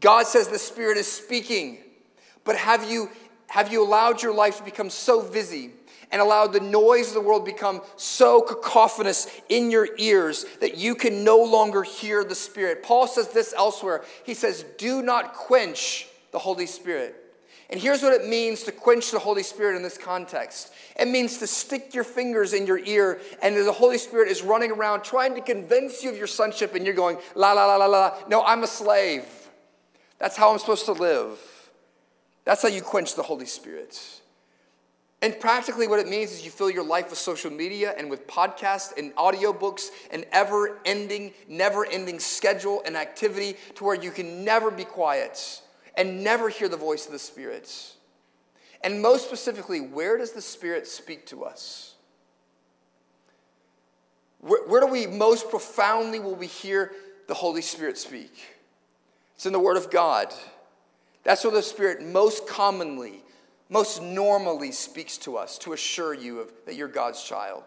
[0.02, 1.80] God says the Spirit is speaking,
[2.44, 3.10] but have you
[3.48, 5.72] have you allowed your life to become so busy
[6.12, 10.96] and allowed the noise of the world become so cacophonous in your ears that you
[10.96, 12.84] can no longer hear the Spirit?
[12.84, 14.04] Paul says this elsewhere.
[14.26, 17.16] He says, Do not quench the Holy Spirit.
[17.70, 21.38] And here's what it means to quench the Holy Spirit in this context it means
[21.38, 25.36] to stick your fingers in your ear, and the Holy Spirit is running around trying
[25.36, 28.18] to convince you of your sonship, and you're going, La, la, la, la, la.
[28.28, 29.26] No, I'm a slave.
[30.18, 31.57] That's how I'm supposed to live.
[32.48, 34.02] That's how you quench the Holy Spirit.
[35.22, 38.26] And practically, what it means is you fill your life with social media and with
[38.26, 44.46] podcasts and audiobooks, and ever ending, never ending schedule and activity to where you can
[44.46, 45.62] never be quiet
[45.98, 47.94] and never hear the voice of the Spirit.
[48.82, 51.96] And most specifically, where does the Spirit speak to us?
[54.40, 56.94] Where, where do we most profoundly will we hear
[57.28, 58.32] the Holy Spirit speak?
[59.36, 60.34] It's in the Word of God.
[61.28, 63.22] That's where the Spirit most commonly,
[63.68, 67.64] most normally speaks to us to assure you of, that you're God's child.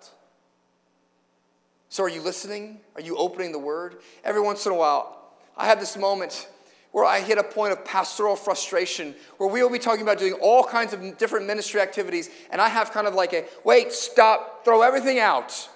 [1.91, 2.81] So, are you listening?
[2.95, 3.97] Are you opening the Word?
[4.25, 6.49] Every once in a while, I have this moment
[6.93, 10.33] where I hit a point of pastoral frustration where we will be talking about doing
[10.41, 14.65] all kinds of different ministry activities, and I have kind of like a wait, stop,
[14.65, 15.69] throw everything out.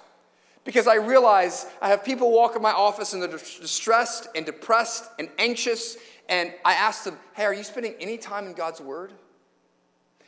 [0.65, 5.05] Because I realize I have people walk in my office and they're distressed and depressed
[5.17, 5.97] and anxious
[6.27, 9.11] and I ask them, hey, are you spending any time in God's Word?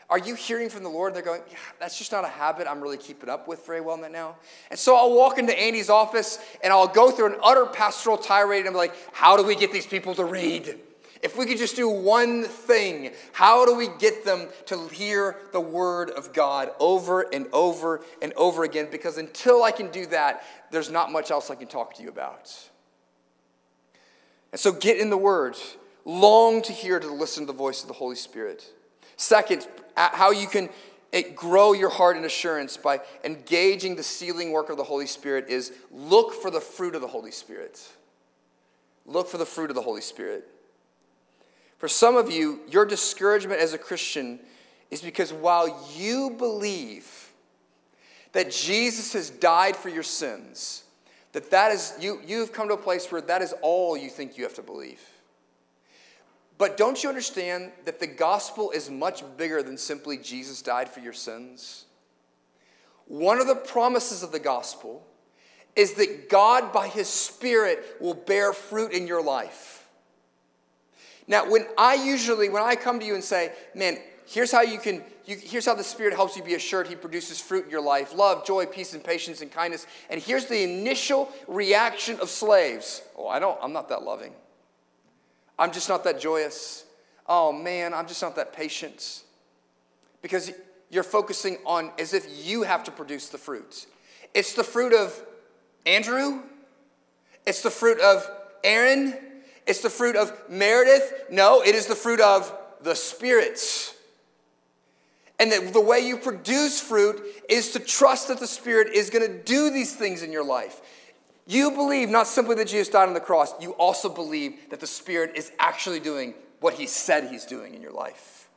[0.09, 1.09] Are you hearing from the Lord?
[1.09, 3.81] And they're going, yeah, that's just not a habit I'm really keeping up with very
[3.81, 4.37] well now.
[4.69, 8.59] And so I'll walk into Andy's office and I'll go through an utter pastoral tirade
[8.59, 10.79] and I'm like, how do we get these people to read?
[11.23, 15.59] If we could just do one thing, how do we get them to hear the
[15.59, 18.87] word of God over and over and over again?
[18.91, 22.09] Because until I can do that, there's not much else I can talk to you
[22.09, 22.53] about.
[24.51, 25.55] And so get in the word.
[26.05, 28.65] Long to hear, to listen to the voice of the Holy Spirit.
[29.17, 30.69] Second, how you can
[31.11, 35.47] eh, grow your heart in assurance by engaging the sealing work of the Holy Spirit
[35.49, 37.81] is look for the fruit of the Holy Spirit.
[39.05, 40.47] Look for the fruit of the Holy Spirit.
[41.77, 44.39] For some of you, your discouragement as a Christian
[44.89, 47.31] is because while you believe
[48.31, 50.83] that Jesus has died for your sins,
[51.33, 54.37] that that is you you've come to a place where that is all you think
[54.37, 55.01] you have to believe.
[56.57, 61.01] But don't you understand that the gospel is much bigger than simply Jesus died for
[61.01, 61.85] your sins?
[63.05, 65.05] One of the promises of the gospel
[65.75, 69.76] is that God, by His Spirit, will bear fruit in your life.
[71.27, 74.79] Now, when I usually, when I come to you and say, man, here's how you
[74.79, 77.81] can, you, here's how the Spirit helps you be assured He produces fruit in your
[77.81, 79.85] life love, joy, peace, and patience and kindness.
[80.09, 84.33] And here's the initial reaction of slaves Oh, I don't, I'm not that loving.
[85.59, 86.85] I'm just not that joyous.
[87.27, 89.23] Oh man, I'm just not that patient.
[90.21, 90.51] Because
[90.89, 93.85] you're focusing on as if you have to produce the fruit.
[94.33, 95.19] It's the fruit of
[95.85, 96.41] Andrew,
[97.45, 98.29] it's the fruit of
[98.63, 99.15] Aaron,
[99.67, 101.25] it's the fruit of Meredith.
[101.29, 102.51] No, it is the fruit of
[102.81, 103.93] the spirits.
[105.39, 109.27] And that the way you produce fruit is to trust that the Spirit is going
[109.27, 110.81] to do these things in your life.
[111.45, 114.87] You believe not simply that Jesus died on the cross, you also believe that the
[114.87, 118.49] Spirit is actually doing what He said He's doing in your life.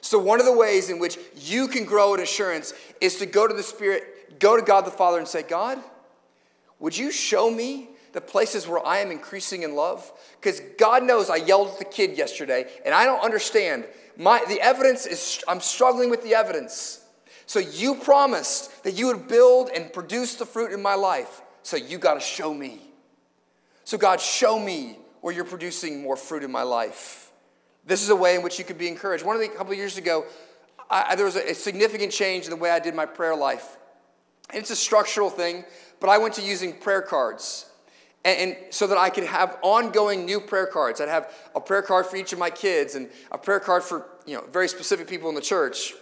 [0.00, 3.46] So, one of the ways in which you can grow in assurance is to go
[3.46, 5.78] to the Spirit, go to God the Father, and say, God,
[6.80, 10.10] would you show me the places where I am increasing in love?
[10.40, 13.86] Because God knows I yelled at the kid yesterday and I don't understand.
[14.16, 17.02] My, the evidence is, I'm struggling with the evidence.
[17.46, 21.42] So you promised that you would build and produce the fruit in my life.
[21.62, 22.80] So you got to show me.
[23.84, 27.30] So, God, show me where you're producing more fruit in my life.
[27.84, 29.24] This is a way in which you could be encouraged.
[29.24, 30.24] One of the, couple of years ago,
[30.88, 33.76] I, there was a, a significant change in the way I did my prayer life.
[34.50, 35.64] And it's a structural thing,
[36.00, 37.66] but I went to using prayer cards.
[38.24, 41.00] And, so that I could have ongoing new prayer cards.
[41.00, 44.06] I'd have a prayer card for each of my kids and a prayer card for
[44.26, 45.94] you know very specific people in the church.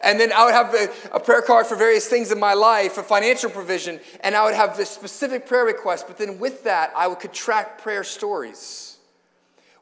[0.00, 2.92] And then I would have a, a prayer card for various things in my life,
[2.92, 6.06] for financial provision, and I would have this specific prayer request.
[6.06, 8.96] But then with that, I would could track prayer stories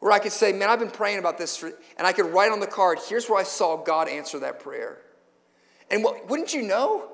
[0.00, 2.52] where I could say, Man, I've been praying about this, for, and I could write
[2.52, 4.98] on the card, here's where I saw God answer that prayer.
[5.90, 7.10] And what, wouldn't you know?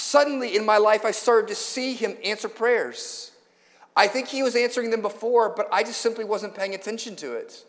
[0.00, 3.32] Suddenly in my life, I started to see Him answer prayers.
[3.94, 7.34] I think He was answering them before, but I just simply wasn't paying attention to
[7.34, 7.64] it.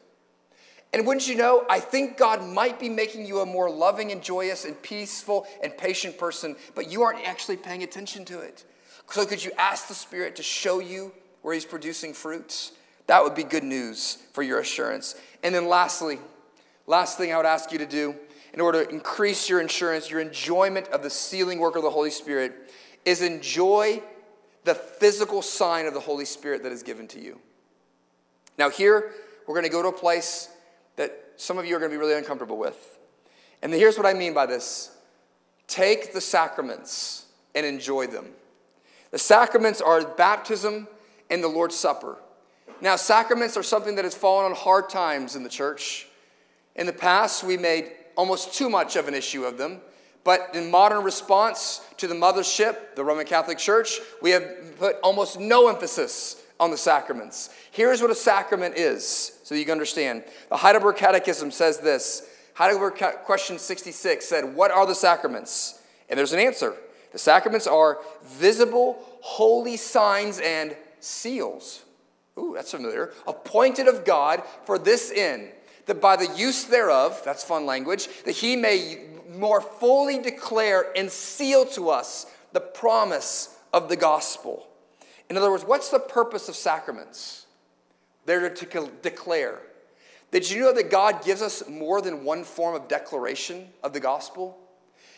[0.94, 4.24] And wouldn't you know, I think God might be making you a more loving and
[4.24, 8.64] joyous and peaceful and patient person, but you aren't actually paying attention to it.
[9.10, 12.72] So, could you ask the Spirit to show you where He's producing fruits?
[13.08, 15.16] That would be good news for your assurance.
[15.44, 16.18] And then, lastly,
[16.88, 18.16] last thing I would ask you to do
[18.54, 22.12] in order to increase your insurance, your enjoyment of the sealing work of the Holy
[22.12, 22.72] Spirit,
[23.06, 24.02] is enjoy
[24.64, 27.40] the physical sign of the Holy Spirit that is given to you.
[28.58, 29.14] Now, here,
[29.48, 30.50] we're going to go to a place
[30.98, 33.00] that some of you are going to be really uncomfortable with.
[33.62, 34.96] And here's what I mean by this
[35.68, 38.28] take the sacraments and enjoy them.
[39.12, 40.88] The sacraments are baptism
[41.30, 42.18] and the Lord's Supper.
[42.82, 46.08] Now, sacraments are something that has fallen on hard times in the church.
[46.76, 49.82] In the past, we made almost too much of an issue of them.
[50.24, 55.40] But in modern response to the mothership, the Roman Catholic Church, we have put almost
[55.40, 57.50] no emphasis on the sacraments.
[57.72, 60.24] Here's what a sacrament is, so you can understand.
[60.50, 65.82] The Heidelberg Catechism says this Heidelberg question 66 said, What are the sacraments?
[66.10, 66.76] And there's an answer.
[67.12, 71.82] The sacraments are visible, holy signs and seals.
[72.38, 73.12] Ooh, that's familiar.
[73.28, 75.50] Appointed of God for this end,
[75.86, 81.10] that by the use thereof, that's fun language, that he may more fully declare and
[81.10, 84.68] seal to us the promise of the gospel.
[85.30, 87.46] In other words, what's the purpose of sacraments?
[88.26, 89.60] They're to declare.
[90.32, 94.00] Did you know that God gives us more than one form of declaration of the
[94.00, 94.58] gospel?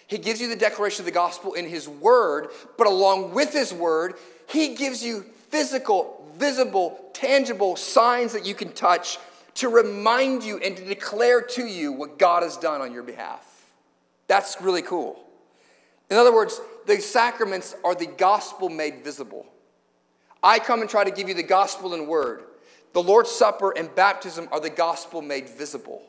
[0.07, 3.73] He gives you the declaration of the gospel in His Word, but along with His
[3.73, 4.15] Word,
[4.47, 9.17] He gives you physical, visible, tangible signs that you can touch
[9.55, 13.71] to remind you and to declare to you what God has done on your behalf.
[14.27, 15.19] That's really cool.
[16.09, 19.45] In other words, the sacraments are the gospel made visible.
[20.41, 22.43] I come and try to give you the gospel in word.
[22.93, 26.01] The Lord's Supper and baptism are the gospel made visible.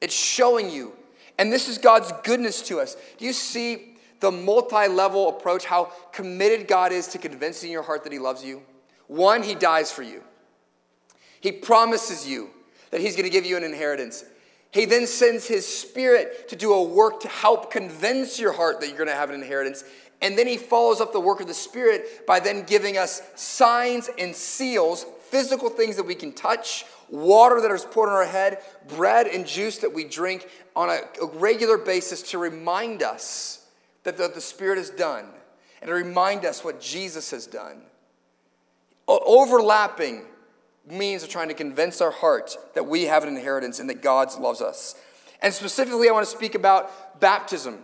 [0.00, 0.92] It's showing you.
[1.38, 2.96] And this is God's goodness to us.
[3.18, 8.02] Do you see the multi level approach, how committed God is to convincing your heart
[8.04, 8.62] that He loves you?
[9.06, 10.22] One, He dies for you,
[11.40, 12.50] He promises you
[12.90, 14.24] that He's going to give you an inheritance.
[14.70, 18.88] He then sends His Spirit to do a work to help convince your heart that
[18.88, 19.84] you're going to have an inheritance.
[20.20, 24.10] And then he follows up the work of the Spirit by then giving us signs
[24.18, 28.58] and seals, physical things that we can touch, water that is poured on our head,
[28.88, 31.00] bread and juice that we drink on a,
[31.34, 33.66] regular basis to remind us
[34.02, 35.26] that the, Spirit has done
[35.80, 37.82] and to remind us what Jesus has done.
[39.06, 40.24] Overlapping
[40.90, 44.28] means of trying to convince our heart that we have an inheritance and that God
[44.38, 44.94] loves us.
[45.42, 47.78] And specifically, I want to speak about baptism.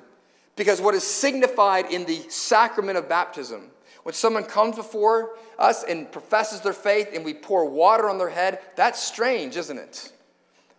[0.56, 3.70] Because what is signified in the sacrament of baptism,
[4.04, 8.28] when someone comes before us and professes their faith and we pour water on their
[8.28, 10.12] head, that's strange, isn't it?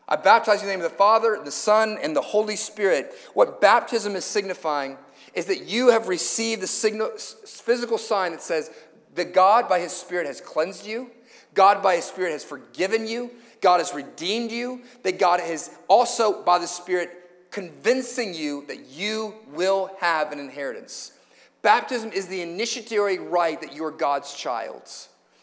[0.08, 3.14] I baptize you in the name of the Father, the Son, and the Holy Spirit.
[3.34, 4.98] What baptism is signifying
[5.34, 8.70] is that you have received the signal, physical sign that says
[9.16, 11.10] that God, by His Spirit, has cleansed you,
[11.56, 13.32] God, by His Spirit, has forgiven you,
[13.62, 19.34] God has redeemed you, that God has also, by the Spirit, convincing you that you
[19.54, 21.14] will have an inheritance.
[21.62, 24.84] Baptism is the initiatory rite that you are God's child,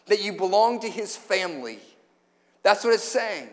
[0.05, 1.79] that you belong to his family.
[2.61, 3.49] That's what it's saying.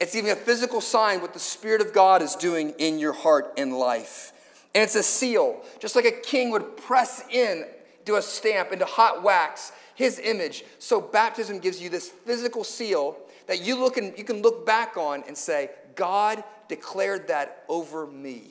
[0.00, 3.52] It's even a physical sign what the Spirit of God is doing in your heart
[3.58, 4.32] and life.
[4.74, 7.66] And it's a seal, just like a king would press in
[8.06, 9.72] to a stamp into hot wax
[10.02, 10.64] his image.
[10.80, 14.96] So baptism gives you this physical seal that you look and you can look back
[14.96, 18.42] on and say, God declared that over me.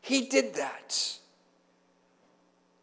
[0.00, 1.18] He did that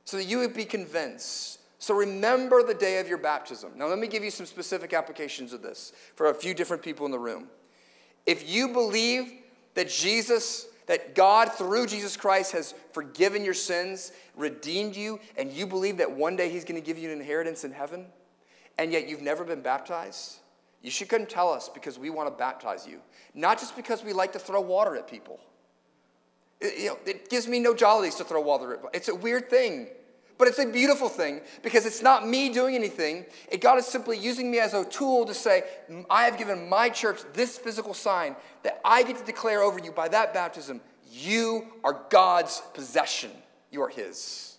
[0.03, 1.59] so that you would be convinced.
[1.79, 3.71] So remember the day of your baptism.
[3.77, 7.05] Now, let me give you some specific applications of this for a few different people
[7.05, 7.47] in the room.
[8.25, 9.31] If you believe
[9.75, 15.65] that Jesus, that God through Jesus Christ has forgiven your sins, redeemed you, and you
[15.65, 18.07] believe that one day He's going to give you an inheritance in heaven,
[18.77, 20.39] and yet you've never been baptized,
[20.81, 22.99] you should come tell us because we want to baptize you.
[23.33, 25.39] Not just because we like to throw water at people.
[26.59, 29.49] It, you know, it gives me no jollies to throw water at It's a weird
[29.49, 29.87] thing.
[30.41, 33.27] But it's a beautiful thing because it's not me doing anything.
[33.59, 35.65] God is simply using me as a tool to say,
[36.09, 39.91] I have given my church this physical sign that I get to declare over you
[39.91, 40.81] by that baptism.
[41.11, 43.29] You are God's possession,
[43.69, 44.57] you are His.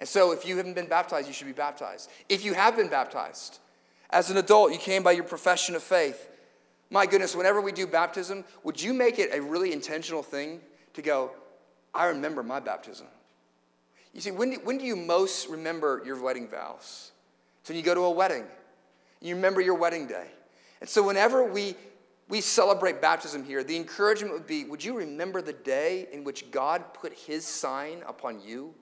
[0.00, 2.10] And so, if you haven't been baptized, you should be baptized.
[2.28, 3.60] If you have been baptized,
[4.10, 6.28] as an adult, you came by your profession of faith.
[6.90, 10.60] My goodness, whenever we do baptism, would you make it a really intentional thing
[10.94, 11.30] to go,
[11.94, 13.06] I remember my baptism?
[14.16, 17.12] You see, when do, when do you most remember your wedding vows?
[17.60, 18.44] It's when you go to a wedding.
[19.20, 20.28] You remember your wedding day.
[20.80, 21.74] And so whenever we,
[22.26, 26.50] we celebrate baptism here, the encouragement would be would you remember the day in which
[26.50, 28.72] God put his sign upon you?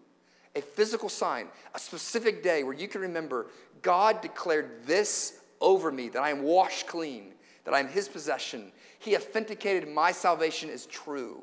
[0.55, 3.49] A physical sign, a specific day where you can remember
[3.83, 8.71] God declared this over me that I am washed clean, that I am his possession.
[9.01, 11.43] He authenticated my salvation as true.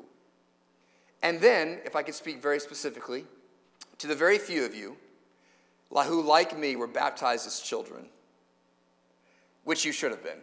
[1.22, 3.26] And then, if I could speak very specifically,
[4.02, 4.96] to the very few of you
[5.88, 8.06] who, like me, were baptized as children,
[9.62, 10.40] which you should have been.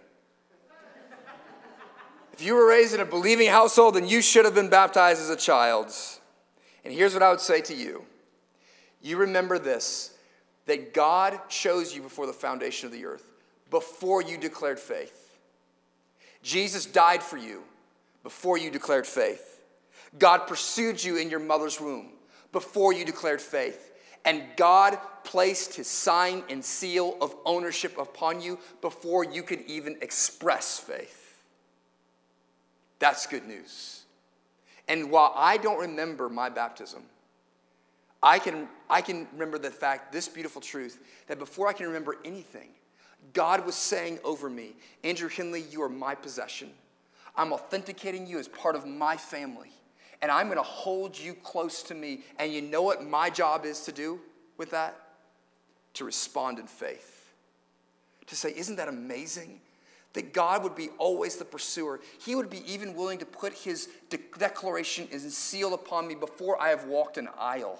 [2.31, 5.29] if you were raised in a believing household, then you should have been baptized as
[5.29, 5.93] a child.
[6.85, 8.05] And here's what I would say to you
[9.01, 10.17] you remember this
[10.65, 13.29] that God chose you before the foundation of the earth,
[13.69, 15.37] before you declared faith.
[16.43, 17.63] Jesus died for you
[18.23, 19.59] before you declared faith.
[20.17, 22.13] God pursued you in your mother's womb
[22.51, 23.91] before you declared faith.
[24.25, 29.97] And God placed his sign and seal of ownership upon you before you could even
[30.01, 31.41] express faith.
[32.99, 34.03] That's good news.
[34.87, 37.03] And while I don't remember my baptism,
[38.21, 42.17] I can, I can remember the fact, this beautiful truth, that before I can remember
[42.25, 42.69] anything,
[43.33, 46.71] God was saying over me, Andrew Henley, you are my possession.
[47.35, 49.71] I'm authenticating you as part of my family
[50.21, 52.21] and I'm going to hold you close to me.
[52.37, 54.19] And you know what my job is to do
[54.57, 54.95] with that?
[55.95, 57.31] To respond in faith.
[58.27, 59.61] To say, isn't that amazing?
[60.13, 61.99] That God would be always the pursuer.
[62.23, 66.61] He would be even willing to put his de- declaration and seal upon me before
[66.61, 67.79] I have walked an aisle.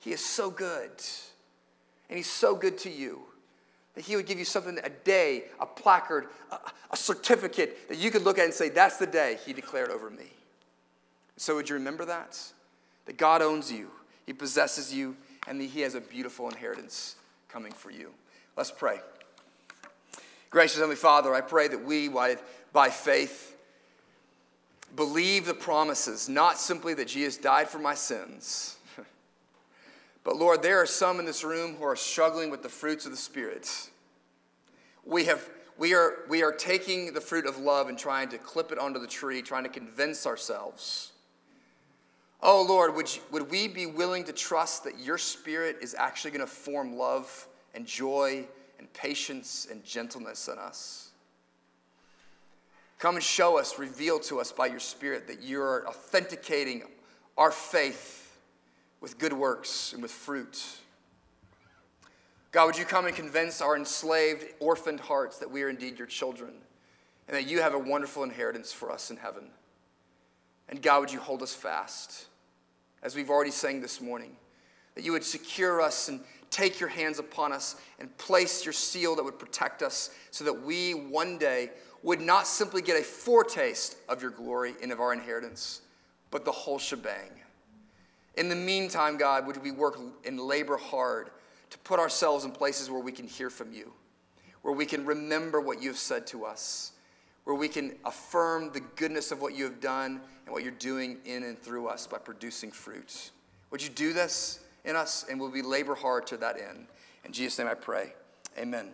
[0.00, 0.90] He is so good.
[2.08, 3.22] And he's so good to you
[3.94, 6.58] that he would give you something a day, a placard, a,
[6.92, 10.08] a certificate that you could look at and say, That's the day he declared over
[10.08, 10.26] me.
[11.38, 12.36] So, would you remember that?
[13.06, 13.90] That God owns you,
[14.26, 15.16] He possesses you,
[15.46, 17.14] and that He has a beautiful inheritance
[17.48, 18.10] coming for you.
[18.56, 18.98] Let's pray.
[20.50, 23.56] Gracious Heavenly Father, I pray that we, by faith,
[24.96, 28.76] believe the promises, not simply that Jesus died for my sins,
[30.24, 33.12] but Lord, there are some in this room who are struggling with the fruits of
[33.12, 33.90] the Spirit.
[35.04, 38.72] We have we are, we are taking the fruit of love and trying to clip
[38.72, 41.12] it onto the tree, trying to convince ourselves
[42.42, 46.30] Oh Lord, would, you, would we be willing to trust that your spirit is actually
[46.30, 48.46] going to form love and joy
[48.78, 51.10] and patience and gentleness in us?
[52.98, 56.82] Come and show us, reveal to us by your spirit that you're authenticating
[57.36, 58.38] our faith
[59.00, 60.64] with good works and with fruit.
[62.50, 66.06] God, would you come and convince our enslaved, orphaned hearts that we are indeed your
[66.06, 66.52] children
[67.28, 69.50] and that you have a wonderful inheritance for us in heaven?
[70.68, 72.26] And God, would you hold us fast,
[73.02, 74.36] as we've already sang this morning,
[74.94, 76.20] that you would secure us and
[76.50, 80.62] take your hands upon us and place your seal that would protect us so that
[80.64, 81.70] we one day
[82.02, 85.82] would not simply get a foretaste of your glory and of our inheritance,
[86.30, 87.30] but the whole shebang.
[88.36, 91.30] In the meantime, God, would we work and labor hard
[91.70, 93.92] to put ourselves in places where we can hear from you,
[94.62, 96.92] where we can remember what you've said to us,
[97.48, 101.16] where we can affirm the goodness of what you have done and what you're doing
[101.24, 103.30] in and through us by producing fruit.
[103.70, 105.24] Would you do this in us?
[105.30, 106.88] And will we labor hard to that end?
[107.24, 108.12] In Jesus' name I pray.
[108.58, 108.90] Amen.